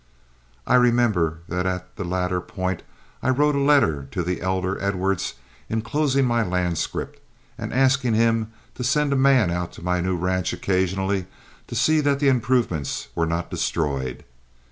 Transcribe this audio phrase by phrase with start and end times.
[0.65, 2.81] I remember that at the latter point
[3.21, 5.35] I wrote a letter to the elder Edwards,
[5.69, 7.23] inclosing my land scrip,
[7.55, 11.27] and asking him to send a man out to my new ranch occasionally
[11.67, 14.23] to see that the improvements were not destroyed.